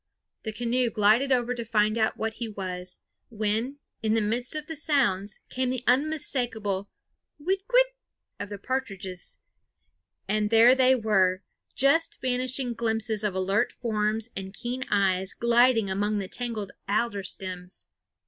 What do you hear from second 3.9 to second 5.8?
in the midst of the sounds, came